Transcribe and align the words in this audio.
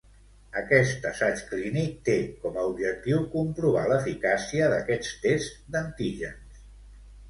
Aquest 0.61 1.03
assaig 1.09 1.43
clínic 1.51 1.99
té 2.09 2.17
com 2.47 2.59
a 2.63 2.65
objectiu 2.71 3.23
comprovar 3.37 3.87
l'eficàcia 3.95 4.75
d'aquests 4.77 5.17
tests 5.29 5.65
d‟antígens. 5.75 6.65